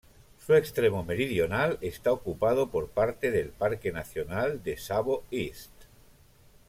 [0.43, 5.69] Su extremo meridional está ocupado por parte del parque nacional de Tsavo East.